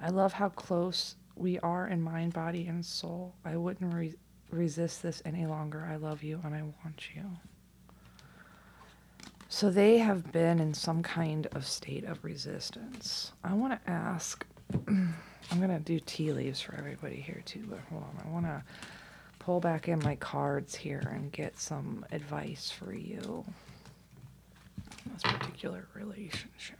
I 0.00 0.08
love 0.08 0.32
how 0.32 0.48
close 0.48 1.14
we 1.36 1.58
are 1.60 1.86
in 1.86 2.02
mind, 2.02 2.32
body, 2.32 2.66
and 2.66 2.84
soul. 2.84 3.34
I 3.44 3.56
wouldn't 3.56 3.94
re- 3.94 4.14
resist 4.50 5.02
this 5.02 5.22
any 5.24 5.46
longer. 5.46 5.86
I 5.90 5.96
love 5.96 6.22
you 6.22 6.40
and 6.44 6.54
I 6.54 6.62
want 6.62 7.14
you. 7.14 7.24
So 9.48 9.70
they 9.70 9.98
have 9.98 10.32
been 10.32 10.58
in 10.58 10.72
some 10.72 11.02
kind 11.02 11.46
of 11.52 11.66
state 11.66 12.04
of 12.04 12.24
resistance. 12.24 13.32
I 13.44 13.52
want 13.52 13.84
to 13.84 13.90
ask, 13.90 14.46
I'm 14.88 15.14
going 15.58 15.68
to 15.68 15.78
do 15.78 16.00
tea 16.00 16.32
leaves 16.32 16.60
for 16.60 16.74
everybody 16.74 17.16
here 17.16 17.42
too, 17.44 17.64
but 17.68 17.80
hold 17.90 18.02
on. 18.02 18.22
I 18.26 18.30
want 18.30 18.46
to 18.46 18.62
pull 19.44 19.58
back 19.58 19.88
in 19.88 19.98
my 20.00 20.14
cards 20.16 20.74
here 20.74 21.02
and 21.12 21.32
get 21.32 21.58
some 21.58 22.04
advice 22.12 22.70
for 22.70 22.92
you 22.94 23.44
in 25.04 25.12
this 25.12 25.22
particular 25.22 25.84
relationship. 25.94 26.78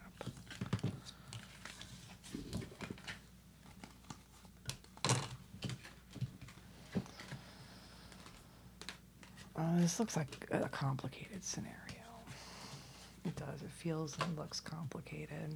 Uh, 9.57 9.79
this 9.79 9.99
looks 9.99 10.17
like 10.17 10.29
a 10.53 10.69
complicated 10.69 11.43
scenario. 11.43 11.75
It 13.25 13.35
does. 13.35 13.63
It 13.63 13.71
feels 13.71 14.17
and 14.21 14.39
looks 14.39 14.61
complicated. 14.61 15.55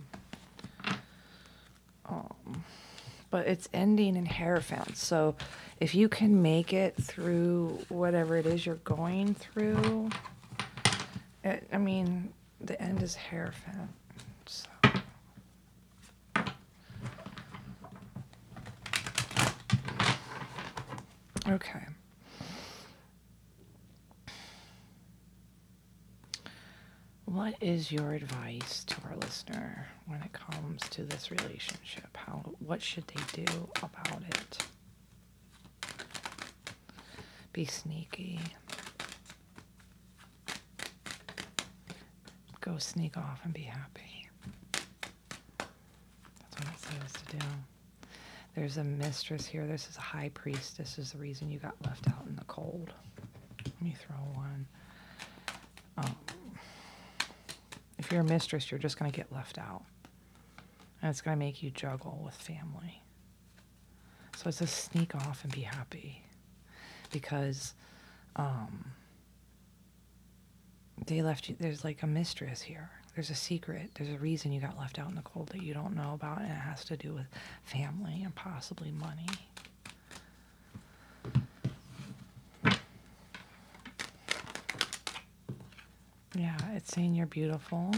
Um, 2.05 2.65
but 3.31 3.47
it's 3.47 3.69
ending 3.73 4.17
in 4.17 4.27
Hierophant. 4.27 4.97
So 4.97 5.37
if 5.81 5.95
you 5.95 6.09
can 6.09 6.43
make 6.43 6.73
it 6.73 6.97
through 6.97 7.79
whatever 7.89 8.37
it 8.37 8.47
is 8.47 8.65
you're 8.65 8.77
going 8.77 9.35
through, 9.35 10.11
it, 11.45 11.67
I 11.73 11.79
mean, 11.79 12.33
the 12.61 12.81
end 12.81 13.03
is 13.03 13.15
Hierophant. 13.15 13.91
So. 14.47 14.69
Okay. 21.49 21.87
What 27.47 27.63
is 27.63 27.93
your 27.93 28.13
advice 28.13 28.83
to 28.87 28.97
our 29.09 29.15
listener 29.19 29.87
when 30.07 30.21
it 30.21 30.33
comes 30.33 30.81
to 30.91 31.05
this 31.05 31.31
relationship? 31.31 32.17
How 32.17 32.43
what 32.59 32.83
should 32.83 33.07
they 33.07 33.45
do 33.45 33.69
about 33.85 34.21
it? 34.29 34.59
Be 37.53 37.65
sneaky. 37.65 38.41
Go 42.61 42.79
sneak 42.79 43.17
off 43.17 43.39
and 43.45 43.55
be 43.55 43.63
happy. 43.63 44.29
That's 45.57 45.71
what 46.57 46.65
it 46.65 46.81
says 46.81 47.13
to 47.13 47.37
do. 47.37 47.47
There's 48.57 48.79
a 48.79 48.83
mistress 48.83 49.47
here. 49.47 49.69
This 49.69 49.89
is 49.89 49.97
a 49.97 50.01
high 50.01 50.33
priest. 50.35 50.79
This 50.79 50.99
is 50.99 51.13
the 51.13 51.19
reason 51.19 51.53
you 51.53 51.61
got 51.61 51.77
left 51.85 52.09
out 52.09 52.27
in 52.29 52.35
the 52.35 52.45
cold. 52.47 52.93
Let 53.65 53.81
me 53.83 53.95
throw 54.05 54.17
one. 54.35 54.67
Um, 55.99 56.17
if 58.07 58.13
you're 58.13 58.21
a 58.21 58.25
mistress, 58.25 58.71
you're 58.71 58.79
just 58.79 59.01
going 59.01 59.11
to 59.11 59.17
get 59.17 59.33
left 59.33 59.59
out. 59.59 59.83
And 61.03 61.11
it's 61.11 61.21
going 61.21 61.37
to 61.37 61.45
make 61.45 61.61
you 61.61 61.71
juggle 61.71 62.23
with 62.25 62.37
family. 62.37 63.03
So 64.37 64.49
it's 64.49 64.61
a 64.61 64.67
sneak 64.69 65.17
off 65.17 65.43
and 65.43 65.53
be 65.53 65.63
happy. 65.63 66.23
Because 67.11 67.75
um, 68.37 68.93
they 71.05 71.21
left 71.21 71.49
you, 71.49 71.57
there's 71.59 71.83
like 71.83 72.05
a 72.05 72.07
mistress 72.07 72.63
here. 72.63 72.91
There's 73.17 73.31
a 73.31 73.35
secret. 73.35 73.91
There's 73.97 74.11
a 74.11 74.19
reason 74.19 74.53
you 74.53 74.61
got 74.61 74.79
left 74.79 75.01
out 75.01 75.09
in 75.09 75.17
the 75.17 75.23
cold 75.23 75.49
that 75.49 75.63
you 75.63 75.75
don't 75.75 75.97
know 75.97 76.13
about, 76.15 76.43
and 76.43 76.49
it 76.49 76.55
has 76.55 76.85
to 76.85 76.97
do 76.97 77.13
with 77.13 77.27
family 77.65 78.23
and 78.23 78.33
possibly 78.37 78.93
money. 78.93 79.27
Yeah, 86.37 86.57
it's 86.75 86.93
saying 86.93 87.15
you're 87.15 87.27
beautiful. 87.27 87.93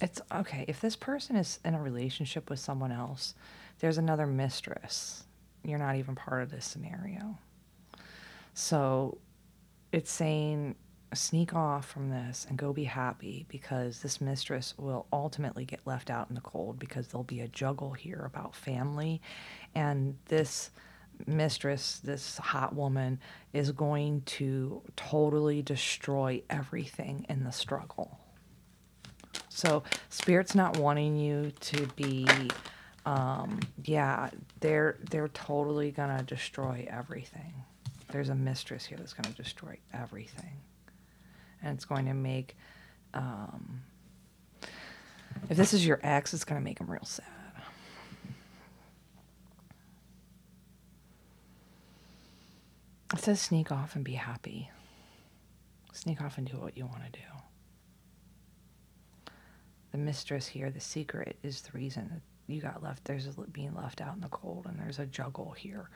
It's 0.00 0.20
okay. 0.32 0.64
If 0.68 0.80
this 0.80 0.94
person 0.96 1.34
is 1.34 1.58
in 1.64 1.74
a 1.74 1.82
relationship 1.82 2.50
with 2.50 2.58
someone 2.58 2.92
else, 2.92 3.34
there's 3.80 3.98
another 3.98 4.26
mistress. 4.26 5.24
You're 5.64 5.78
not 5.78 5.96
even 5.96 6.14
part 6.14 6.42
of 6.42 6.50
this 6.50 6.66
scenario. 6.66 7.38
So 8.54 9.18
it's 9.92 10.10
saying 10.10 10.76
sneak 11.14 11.54
off 11.54 11.86
from 11.88 12.10
this 12.10 12.46
and 12.48 12.58
go 12.58 12.72
be 12.72 12.84
happy 12.84 13.46
because 13.48 14.00
this 14.00 14.20
mistress 14.20 14.74
will 14.78 15.06
ultimately 15.12 15.64
get 15.64 15.80
left 15.86 16.10
out 16.10 16.28
in 16.28 16.34
the 16.34 16.40
cold 16.40 16.78
because 16.78 17.08
there'll 17.08 17.24
be 17.24 17.40
a 17.40 17.48
juggle 17.48 17.92
here 17.92 18.22
about 18.26 18.54
family 18.54 19.20
and 19.74 20.16
this 20.26 20.70
mistress 21.26 22.00
this 22.04 22.38
hot 22.38 22.74
woman 22.74 23.18
is 23.52 23.72
going 23.72 24.22
to 24.22 24.82
totally 24.96 25.62
destroy 25.62 26.42
everything 26.50 27.26
in 27.28 27.44
the 27.44 27.52
struggle 27.52 28.18
So 29.48 29.82
spirit's 30.10 30.54
not 30.54 30.78
wanting 30.78 31.16
you 31.16 31.52
to 31.60 31.86
be 31.96 32.26
um 33.06 33.60
yeah, 33.84 34.30
they're 34.60 34.98
they're 35.10 35.28
totally 35.28 35.90
to 36.18 36.24
destroy 36.24 36.86
everything. 36.90 37.54
There's 38.12 38.28
a 38.28 38.34
mistress 38.34 38.86
here 38.86 38.98
that's 38.98 39.14
to 39.30 39.42
destroy 39.42 39.78
everything. 39.92 40.52
And 41.62 41.74
it's 41.74 41.84
going 41.84 42.06
to 42.06 42.14
make 42.14 42.56
um 43.14 43.82
if 45.48 45.56
this 45.56 45.72
is 45.72 45.86
your 45.86 46.00
ex, 46.02 46.34
it's 46.34 46.44
going 46.44 46.60
to 46.60 46.64
make 46.64 46.80
him 46.80 46.90
real 46.90 47.04
sad. 47.04 47.24
It 53.14 53.20
says 53.20 53.40
sneak 53.40 53.72
off 53.72 53.96
and 53.96 54.04
be 54.04 54.12
happy. 54.12 54.70
Sneak 55.92 56.20
off 56.20 56.38
and 56.38 56.46
do 56.46 56.58
what 56.58 56.76
you 56.76 56.86
want 56.86 57.02
to 57.04 57.18
do. 57.18 57.24
The 59.92 59.98
mistress 59.98 60.46
here, 60.46 60.70
the 60.70 60.80
secret, 60.80 61.38
is 61.42 61.62
the 61.62 61.72
reason 61.72 62.10
that 62.12 62.52
you 62.52 62.60
got 62.60 62.82
left. 62.82 63.04
There's 63.04 63.26
a, 63.26 63.32
being 63.50 63.74
left 63.74 64.02
out 64.02 64.14
in 64.14 64.20
the 64.20 64.28
cold, 64.28 64.66
and 64.66 64.78
there's 64.78 64.98
a 64.98 65.06
juggle 65.06 65.52
here. 65.52 65.88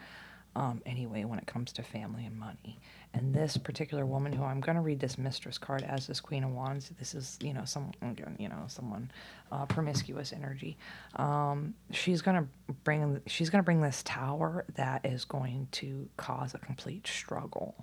Um, 0.54 0.82
anyway, 0.84 1.24
when 1.24 1.38
it 1.38 1.46
comes 1.46 1.72
to 1.72 1.82
family 1.82 2.26
and 2.26 2.38
money, 2.38 2.78
and 3.14 3.34
this 3.34 3.56
particular 3.56 4.04
woman, 4.06 4.32
who 4.32 4.44
I'm 4.44 4.60
going 4.60 4.76
to 4.76 4.82
read 4.82 5.00
this 5.00 5.18
mistress 5.18 5.58
card 5.58 5.82
as 5.82 6.06
this 6.06 6.20
Queen 6.20 6.44
of 6.44 6.50
Wands. 6.50 6.90
This 6.98 7.14
is, 7.14 7.38
you 7.42 7.52
know, 7.52 7.64
some, 7.64 7.92
you 8.38 8.48
know, 8.48 8.64
someone 8.68 9.10
uh, 9.50 9.66
promiscuous 9.66 10.32
energy. 10.32 10.76
Um, 11.16 11.74
she's 11.90 12.22
going 12.22 12.36
to 12.36 12.74
bring, 12.84 13.20
she's 13.26 13.50
going 13.50 13.60
to 13.60 13.64
bring 13.64 13.80
this 13.80 14.02
tower 14.02 14.64
that 14.74 15.04
is 15.04 15.24
going 15.24 15.68
to 15.72 16.08
cause 16.16 16.54
a 16.54 16.58
complete 16.58 17.06
struggle, 17.06 17.74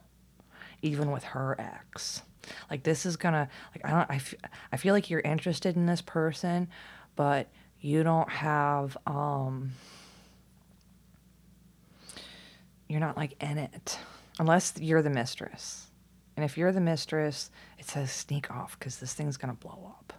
even 0.82 1.12
with 1.12 1.24
her 1.24 1.56
ex. 1.60 2.24
Like 2.72 2.84
this 2.84 3.06
is 3.06 3.18
gonna, 3.18 3.50
like 3.76 3.86
I 3.86 3.92
don't, 3.92 4.10
I, 4.10 4.16
f- 4.16 4.36
I 4.72 4.78
feel 4.78 4.94
like 4.94 5.10
you're 5.10 5.20
interested 5.20 5.76
in 5.76 5.86
this 5.86 6.02
person, 6.02 6.70
but 7.16 7.50
you 7.82 8.04
don't 8.04 8.30
have, 8.30 8.98
um, 9.06 9.72
you're 12.90 13.00
not 13.00 13.16
like 13.16 13.42
in 13.42 13.58
it 13.58 14.00
unless 14.40 14.74
you're 14.80 15.04
the 15.04 15.10
mistress. 15.10 15.86
And 16.36 16.44
if 16.44 16.58
you're 16.58 16.72
the 16.72 16.82
mistress, 16.82 17.52
it 17.78 17.86
says 17.86 18.12
sneak 18.12 18.50
off 18.50 18.78
because 18.78 18.98
this 18.98 19.14
thing's 19.14 19.38
going 19.38 19.56
to 19.56 19.60
blow 19.60 19.94
up. 20.00 20.14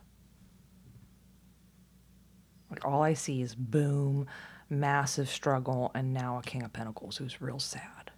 Like 2.70 2.84
all 2.84 3.02
I 3.02 3.14
see 3.14 3.42
is 3.42 3.54
boom, 3.54 4.26
massive 4.68 5.28
struggle, 5.28 5.90
and 5.94 6.14
now 6.14 6.38
a 6.38 6.42
King 6.42 6.62
of 6.62 6.72
Pentacles 6.72 7.16
who's 7.16 7.40
real 7.40 7.58
sad. 7.58 8.12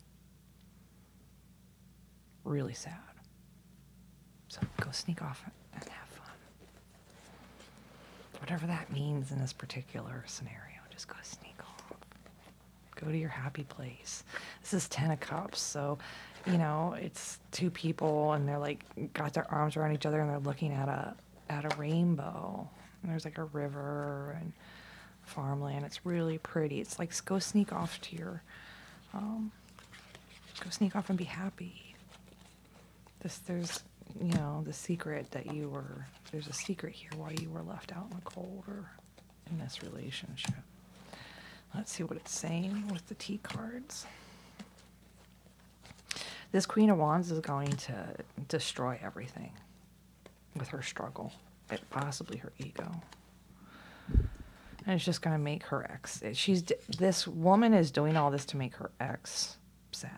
Really 2.44 2.74
sad. 2.74 2.98
So 4.48 4.60
go 4.80 4.90
sneak 4.90 5.22
off 5.22 5.44
and 5.72 5.82
have 5.84 6.08
fun. 6.08 6.34
Whatever 8.40 8.66
that 8.66 8.92
means 8.92 9.30
in 9.30 9.38
this 9.38 9.52
particular 9.52 10.24
scenario, 10.26 10.80
just 10.90 11.08
go 11.08 11.14
sneak 11.22 11.54
off. 11.60 11.71
Go 12.96 13.10
to 13.10 13.16
your 13.16 13.30
happy 13.30 13.64
place. 13.64 14.22
This 14.60 14.74
is 14.74 14.88
Ten 14.88 15.10
of 15.10 15.20
Cups, 15.20 15.60
so 15.60 15.98
you 16.46 16.58
know 16.58 16.94
it's 17.00 17.38
two 17.52 17.70
people 17.70 18.32
and 18.32 18.48
they're 18.48 18.58
like 18.58 18.84
got 19.14 19.32
their 19.32 19.50
arms 19.52 19.76
around 19.76 19.94
each 19.94 20.06
other 20.06 20.20
and 20.20 20.28
they're 20.30 20.38
looking 20.38 20.72
at 20.72 20.88
a 20.88 21.14
at 21.48 21.64
a 21.64 21.76
rainbow. 21.76 22.68
And 23.02 23.10
there's 23.10 23.24
like 23.24 23.38
a 23.38 23.44
river 23.44 24.36
and 24.40 24.52
farmland. 25.24 25.84
It's 25.84 26.04
really 26.06 26.38
pretty. 26.38 26.80
It's 26.80 26.98
like 26.98 27.12
go 27.24 27.38
sneak 27.38 27.72
off 27.72 28.00
to 28.02 28.16
your 28.16 28.42
um, 29.14 29.50
go 30.62 30.70
sneak 30.70 30.96
off 30.96 31.08
and 31.08 31.18
be 31.18 31.24
happy. 31.24 31.94
This 33.20 33.38
there's 33.38 33.82
you 34.20 34.32
know 34.34 34.62
the 34.66 34.72
secret 34.72 35.30
that 35.30 35.52
you 35.54 35.68
were 35.68 36.06
there's 36.30 36.48
a 36.48 36.52
secret 36.52 36.92
here 36.92 37.10
why 37.16 37.34
you 37.40 37.48
were 37.50 37.62
left 37.62 37.92
out 37.92 38.06
in 38.10 38.16
the 38.16 38.22
cold 38.24 38.64
or 38.68 38.90
in 39.50 39.58
this 39.58 39.82
relationship. 39.82 40.54
Let's 41.74 41.92
see 41.92 42.02
what 42.02 42.16
it's 42.16 42.32
saying 42.32 42.88
with 42.92 43.06
the 43.08 43.14
T 43.14 43.38
cards. 43.42 44.06
This 46.52 46.66
Queen 46.66 46.90
of 46.90 46.98
Wands 46.98 47.30
is 47.30 47.40
going 47.40 47.70
to 47.70 48.14
destroy 48.48 48.98
everything 49.02 49.52
with 50.54 50.68
her 50.68 50.82
struggle, 50.82 51.32
possibly 51.88 52.36
her 52.38 52.52
ego. 52.58 52.92
And 54.08 54.96
it's 54.96 55.04
just 55.04 55.22
going 55.22 55.34
to 55.34 55.42
make 55.42 55.62
her 55.64 55.90
ex. 55.90 56.22
She's 56.34 56.62
this 56.98 57.26
woman 57.26 57.72
is 57.72 57.90
doing 57.90 58.16
all 58.16 58.30
this 58.30 58.44
to 58.46 58.56
make 58.58 58.74
her 58.76 58.90
ex 59.00 59.56
sad, 59.92 60.10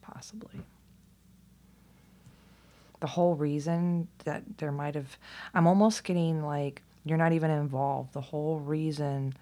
possibly. 0.00 0.60
The 3.00 3.06
whole 3.08 3.34
reason 3.34 4.08
that 4.24 4.58
there 4.58 4.72
might 4.72 4.94
have, 4.94 5.18
I'm 5.54 5.66
almost 5.66 6.04
getting 6.04 6.44
like 6.44 6.82
you're 7.04 7.18
not 7.18 7.32
even 7.32 7.50
involved. 7.50 8.12
The 8.12 8.20
whole 8.20 8.60
reason 8.60 9.34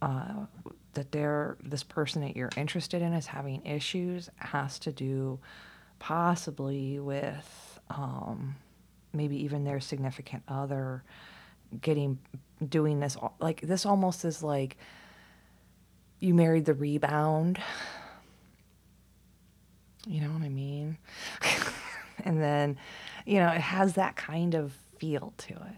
that 0.00 1.12
they're 1.12 1.56
this 1.62 1.82
person 1.82 2.22
that 2.22 2.36
you're 2.36 2.50
interested 2.56 3.02
in 3.02 3.12
is 3.12 3.26
having 3.26 3.64
issues 3.64 4.30
has 4.36 4.78
to 4.80 4.92
do 4.92 5.38
possibly 5.98 6.98
with 6.98 7.80
um, 7.90 8.56
maybe 9.12 9.36
even 9.36 9.64
their 9.64 9.80
significant 9.80 10.42
other 10.48 11.02
getting 11.80 12.18
doing 12.66 12.98
this 12.98 13.16
like 13.40 13.60
this 13.60 13.84
almost 13.84 14.24
is 14.24 14.42
like 14.42 14.76
you 16.20 16.34
married 16.34 16.64
the 16.64 16.74
rebound. 16.74 17.60
You 20.06 20.22
know 20.22 20.30
what 20.30 20.42
i 20.42 20.48
mean? 20.48 20.98
And 22.24 22.42
then 22.42 22.76
you 23.26 23.38
know 23.38 23.48
it 23.48 23.60
has 23.60 23.94
that 23.94 24.16
kind 24.16 24.54
of 24.54 24.72
feel 24.98 25.32
to 25.38 25.52
it 25.54 25.76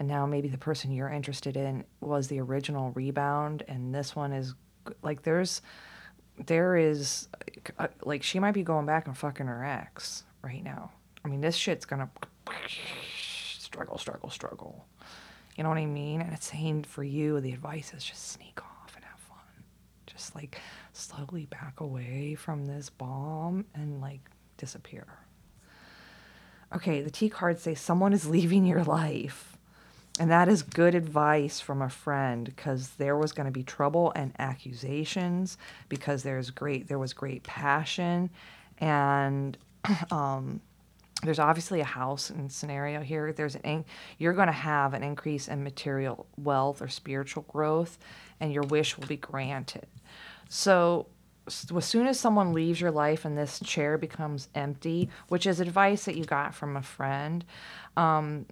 and 0.00 0.08
now 0.08 0.24
maybe 0.24 0.48
the 0.48 0.56
person 0.56 0.90
you're 0.90 1.10
interested 1.10 1.58
in 1.58 1.84
was 2.00 2.28
the 2.28 2.40
original 2.40 2.90
rebound 2.92 3.62
and 3.68 3.94
this 3.94 4.16
one 4.16 4.32
is 4.32 4.54
like 5.02 5.22
there's 5.22 5.60
there 6.46 6.74
is 6.74 7.28
uh, 7.78 7.86
like 8.02 8.22
she 8.22 8.38
might 8.38 8.54
be 8.54 8.62
going 8.62 8.86
back 8.86 9.06
and 9.06 9.16
fucking 9.16 9.46
her 9.46 9.62
ex 9.62 10.24
right 10.42 10.64
now. 10.64 10.90
I 11.22 11.28
mean 11.28 11.42
this 11.42 11.54
shit's 11.54 11.84
gonna 11.84 12.08
struggle 13.58 13.98
struggle 13.98 14.30
struggle. 14.30 14.86
You 15.54 15.64
know 15.64 15.68
what 15.68 15.76
i 15.76 15.84
mean? 15.84 16.22
And 16.22 16.32
it's 16.32 16.50
saying 16.50 16.84
for 16.84 17.04
you. 17.04 17.38
The 17.38 17.52
advice 17.52 17.92
is 17.94 18.02
just 18.02 18.30
sneak 18.30 18.58
off 18.62 18.94
and 18.96 19.04
have 19.04 19.20
fun. 19.20 19.64
Just 20.06 20.34
like 20.34 20.58
slowly 20.94 21.44
back 21.44 21.80
away 21.80 22.36
from 22.36 22.64
this 22.64 22.88
bomb 22.88 23.66
and 23.74 24.00
like 24.00 24.30
disappear. 24.56 25.06
Okay 26.74 27.02
the 27.02 27.10
t 27.10 27.28
cards 27.28 27.60
say 27.60 27.74
someone 27.74 28.14
is 28.14 28.26
leaving 28.30 28.64
your 28.64 28.82
life 28.82 29.58
and 30.20 30.30
that 30.30 30.48
is 30.48 30.62
good 30.62 30.94
advice 30.94 31.60
from 31.60 31.80
a 31.80 31.88
friend 31.88 32.44
because 32.44 32.90
there 32.90 33.16
was 33.16 33.32
going 33.32 33.46
to 33.46 33.50
be 33.50 33.62
trouble 33.62 34.12
and 34.14 34.32
accusations 34.38 35.56
because 35.88 36.22
there's 36.22 36.50
great 36.50 36.86
there 36.88 36.98
was 36.98 37.14
great 37.14 37.42
passion 37.42 38.28
and 38.78 39.56
um, 40.10 40.60
there's 41.22 41.38
obviously 41.38 41.80
a 41.80 41.84
house 41.84 42.30
and 42.30 42.50
scenario 42.50 43.00
here. 43.00 43.32
There's 43.32 43.56
an 43.56 43.84
you're 44.18 44.32
going 44.32 44.46
to 44.46 44.52
have 44.52 44.94
an 44.94 45.02
increase 45.02 45.48
in 45.48 45.62
material 45.62 46.26
wealth 46.38 46.80
or 46.80 46.88
spiritual 46.88 47.44
growth, 47.48 47.98
and 48.40 48.52
your 48.52 48.62
wish 48.64 48.96
will 48.96 49.06
be 49.06 49.18
granted. 49.18 49.86
So 50.48 51.06
as 51.46 51.84
soon 51.84 52.06
as 52.06 52.18
someone 52.18 52.52
leaves 52.52 52.80
your 52.80 52.90
life 52.90 53.24
and 53.24 53.36
this 53.36 53.60
chair 53.60 53.98
becomes 53.98 54.48
empty, 54.54 55.10
which 55.28 55.46
is 55.46 55.60
advice 55.60 56.04
that 56.04 56.16
you 56.16 56.24
got 56.24 56.54
from 56.54 56.76
a 56.76 56.82
friend, 56.82 57.44
um, 57.96 58.46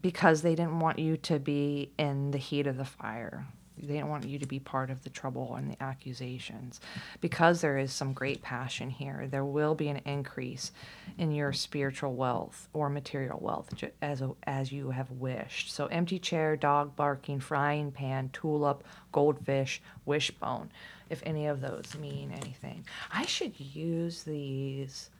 because 0.00 0.42
they 0.42 0.54
didn't 0.54 0.80
want 0.80 0.98
you 0.98 1.16
to 1.18 1.38
be 1.38 1.90
in 1.98 2.30
the 2.30 2.38
heat 2.38 2.66
of 2.66 2.76
the 2.76 2.84
fire. 2.84 3.46
They 3.76 3.94
didn't 3.94 4.08
want 4.08 4.26
you 4.26 4.38
to 4.38 4.46
be 4.46 4.60
part 4.60 4.90
of 4.90 5.02
the 5.02 5.10
trouble 5.10 5.56
and 5.56 5.70
the 5.70 5.82
accusations. 5.82 6.80
Because 7.20 7.60
there 7.60 7.76
is 7.76 7.92
some 7.92 8.12
great 8.12 8.40
passion 8.40 8.88
here, 8.88 9.26
there 9.28 9.44
will 9.44 9.74
be 9.74 9.88
an 9.88 10.00
increase 10.04 10.70
in 11.18 11.32
your 11.32 11.52
spiritual 11.52 12.14
wealth 12.14 12.68
or 12.72 12.88
material 12.88 13.38
wealth 13.42 13.74
as, 14.00 14.22
as 14.44 14.70
you 14.70 14.90
have 14.90 15.10
wished. 15.10 15.72
So, 15.72 15.86
empty 15.86 16.18
chair, 16.18 16.56
dog 16.56 16.94
barking, 16.94 17.40
frying 17.40 17.90
pan, 17.90 18.30
tulip, 18.32 18.84
goldfish, 19.10 19.82
wishbone, 20.04 20.70
if 21.10 21.20
any 21.26 21.46
of 21.46 21.60
those 21.60 21.96
mean 21.98 22.30
anything. 22.30 22.86
I 23.12 23.26
should 23.26 23.58
use 23.58 24.22
these. 24.22 25.10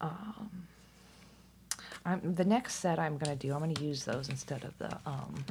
Um, 0.00 0.68
I'm, 2.06 2.34
the 2.34 2.44
next 2.44 2.76
set 2.76 2.98
I'm 3.00 3.18
going 3.18 3.36
to 3.36 3.46
do, 3.46 3.52
I'm 3.52 3.58
going 3.58 3.74
to 3.74 3.84
use 3.84 4.04
those 4.04 4.28
instead 4.28 4.64
of 4.64 4.78
the 4.78 4.96
um, 5.04 5.44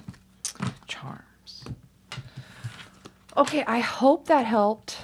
charms. 0.88 1.66
Okay, 3.36 3.64
I 3.66 3.80
hope 3.80 4.28
that 4.28 4.46
helped. 4.46 4.98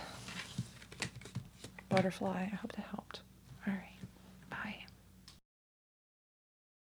Butterfly, 1.90 2.50
I 2.54 2.56
hope 2.56 2.72